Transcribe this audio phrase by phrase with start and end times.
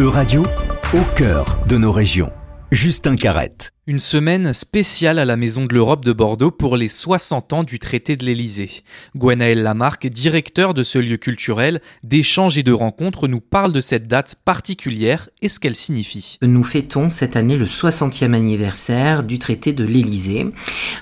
[0.00, 0.44] E-Radio,
[0.94, 2.32] au cœur de nos régions.
[2.72, 3.72] Justin Carrette.
[3.90, 7.80] Une semaine spéciale à la Maison de l'Europe de Bordeaux pour les 60 ans du
[7.80, 8.84] traité de l'Élysée.
[9.16, 14.06] Gwenaël Lamarck, directeur de ce lieu culturel, d'échanges et de rencontres, nous parle de cette
[14.06, 16.38] date particulière et ce qu'elle signifie.
[16.40, 20.46] Nous fêtons cette année le 60e anniversaire du traité de l'Élysée.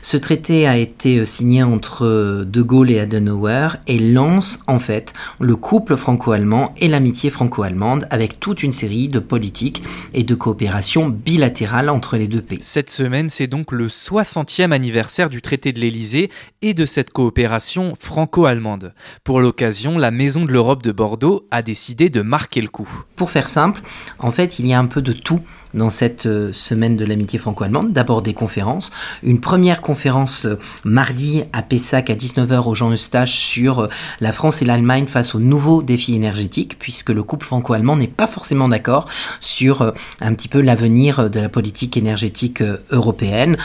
[0.00, 5.56] Ce traité a été signé entre De Gaulle et Adenauer et lance en fait le
[5.56, 9.82] couple franco-allemand et l'amitié franco-allemande avec toute une série de politiques
[10.14, 12.60] et de coopérations bilatérales entre les deux pays.
[12.78, 16.30] Cette semaine, c'est donc le 60e anniversaire du traité de l'Élysée
[16.62, 18.94] et de cette coopération franco-allemande.
[19.24, 22.88] Pour l'occasion, la Maison de l'Europe de Bordeaux a décidé de marquer le coup.
[23.16, 23.80] Pour faire simple,
[24.20, 25.40] en fait, il y a un peu de tout
[25.74, 27.92] dans cette euh, semaine de l'amitié franco-allemande.
[27.92, 28.90] D'abord des conférences.
[29.22, 33.88] Une première conférence euh, mardi à Pessac à 19h au Jean Eustache sur euh,
[34.20, 38.26] la France et l'Allemagne face aux nouveaux défis énergétiques, puisque le couple franco-allemand n'est pas
[38.26, 39.06] forcément d'accord
[39.40, 43.56] sur un petit peu l'avenir de la politique énergétique européenne,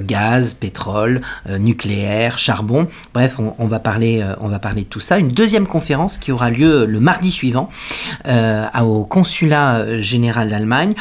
[0.00, 1.20] gaz, pétrole,
[1.58, 2.88] nucléaire, charbon.
[3.14, 5.18] Bref, on, va parler, on va parler de tout ça.
[5.18, 7.70] Une deuxième conférence qui aura lieu le mardi suivant
[8.26, 10.94] au consulat général d'Allemagne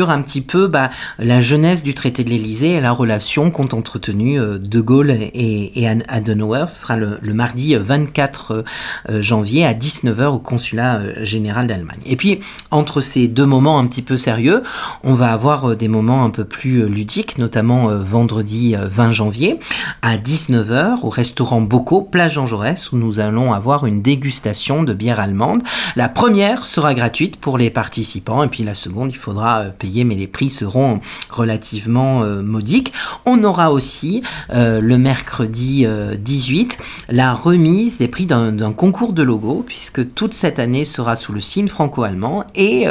[0.00, 4.40] un petit peu bah, la jeunesse du traité de l'Élysée et la relation qu'ont entretenu
[4.40, 6.66] euh, De Gaulle et, et Adenauer.
[6.68, 8.62] Ce sera le, mardi 24 euh,
[9.10, 12.00] euh, janvier à 19h au consulat général d'Allemagne.
[12.06, 12.40] Et puis,
[12.70, 14.62] entre ces deux moments un petit peu sérieux,
[15.04, 19.60] on va avoir des moments un peu plus ludiques, notamment vendredi 20 janvier
[20.00, 24.94] à 19h au restaurant Bocaux, plage Jean Jaurès, où nous allons avoir une dégustation de
[24.94, 25.62] bière allemande.
[25.96, 29.64] La première sera gratuite pour les participants et puis la seconde, il faudra
[30.04, 32.92] mais les prix seront relativement euh, modiques.
[33.26, 35.86] On aura aussi euh, le mercredi
[36.18, 41.16] 18 euh, la remise des prix d'un concours de logo, puisque toute cette année sera
[41.16, 42.86] sous le signe franco-allemand et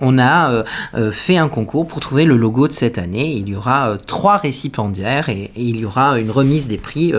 [0.00, 0.64] on a
[1.10, 3.34] fait un concours pour trouver le logo de cette année.
[3.36, 7.12] Il y aura trois récipiendaires et, il y aura une remise des prix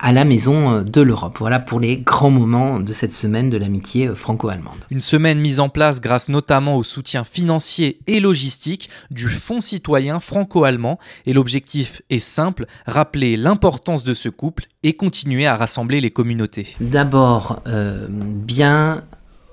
[0.00, 1.36] à la Maison de l'Europe.
[1.38, 4.78] Voilà pour les grands moments de cette semaine de l'amitié franco-allemande.
[4.90, 8.69] Une semaine mise en place grâce notamment au soutien financier et logistique
[9.10, 15.46] du Fonds citoyen franco-allemand et l'objectif est simple, rappeler l'importance de ce couple et continuer
[15.46, 16.76] à rassembler les communautés.
[16.80, 19.02] D'abord, euh, bien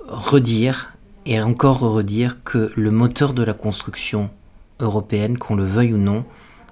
[0.08, 0.94] redire
[1.26, 4.30] et encore redire que le moteur de la construction
[4.80, 6.24] européenne, qu'on le veuille ou non,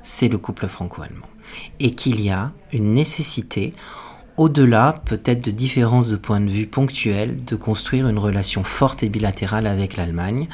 [0.01, 1.27] c'est le couple franco-allemand.
[1.79, 3.73] Et qu'il y a une nécessité
[4.37, 9.09] au-delà peut-être de différences de point de vue ponctuelles, de construire une relation forte et
[9.09, 10.47] bilatérale avec l'Allemagne,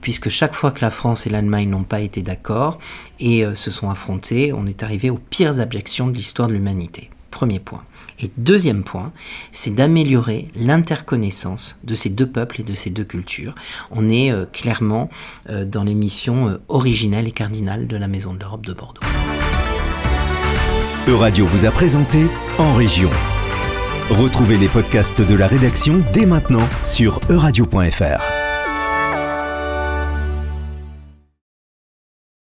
[0.00, 2.78] puisque chaque fois que la France et l'Allemagne n'ont pas été d'accord
[3.20, 7.10] et euh, se sont affrontés, on est arrivé aux pires abjections de l'histoire de l'humanité.
[7.30, 7.84] Premier point.
[8.20, 9.12] Et deuxième point,
[9.52, 13.54] c'est d'améliorer l'interconnaissance de ces deux peuples et de ces deux cultures.
[13.92, 15.08] On est euh, clairement
[15.48, 19.02] euh, dans les missions originelles et cardinales de la Maison de l'Europe de Bordeaux.
[21.08, 22.26] Euradio vous a présenté
[22.58, 23.08] En Région.
[24.10, 28.47] Retrouvez les podcasts de la rédaction dès maintenant sur euradio.fr.